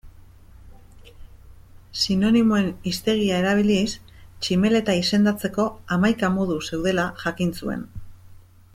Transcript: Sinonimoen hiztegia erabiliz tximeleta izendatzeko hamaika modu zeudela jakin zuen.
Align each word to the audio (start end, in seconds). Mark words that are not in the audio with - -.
Sinonimoen 2.05 2.71
hiztegia 2.91 3.37
erabiliz 3.43 3.85
tximeleta 4.15 4.99
izendatzeko 5.03 5.67
hamaika 5.97 6.35
modu 6.39 6.61
zeudela 6.71 7.09
jakin 7.25 7.59
zuen. 7.63 7.89